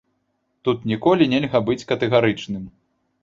[0.67, 2.67] Тут ніколі нельга быць катэгарычным.